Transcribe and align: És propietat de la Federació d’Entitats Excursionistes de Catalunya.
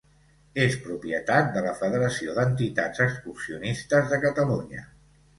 És 0.61 0.75
propietat 0.85 1.49
de 1.57 1.61
la 1.65 1.73
Federació 1.81 2.33
d’Entitats 2.37 3.03
Excursionistes 3.05 4.09
de 4.15 4.19
Catalunya. 4.25 4.83